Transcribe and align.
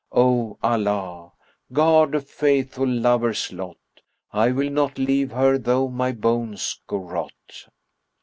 O 0.13 0.57
Allah, 0.63 1.31
guard 1.71 2.15
a 2.15 2.21
faithful 2.21 2.87
lover's 2.87 3.51
lot 3.53 3.77
* 4.11 4.21
I 4.31 4.51
will 4.51 4.71
not 4.71 4.97
leave 4.97 5.31
her 5.31 5.59
though 5.59 5.89
my 5.89 6.11
bones 6.11 6.81
go 6.87 6.97
rot!" 6.97 7.67